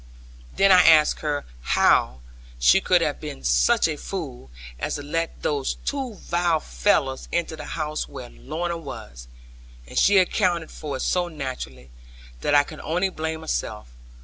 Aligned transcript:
Then 0.55 0.71
I 0.71 0.81
asked 0.83 1.19
her 1.19 1.45
how 1.61 2.21
she 2.57 2.81
could 2.81 3.01
have 3.03 3.19
been 3.19 3.43
such 3.43 3.87
a 3.87 3.97
fool 3.97 4.49
as 4.79 4.95
to 4.95 5.03
let 5.03 5.43
those 5.43 5.75
two 5.85 6.15
vile 6.15 6.59
fellows 6.59 7.27
enter 7.31 7.55
the 7.55 7.65
house 7.77 8.09
where 8.09 8.31
Lorna 8.31 8.77
was; 8.79 9.27
and 9.87 9.99
she 9.99 10.17
accounted 10.17 10.71
for 10.71 10.97
it 10.97 11.01
so 11.01 11.27
naturally, 11.27 11.91
that 12.39 12.55
I 12.55 12.63
could 12.63 12.79
only 12.79 13.09
blame 13.09 13.41
myself. 13.41 13.89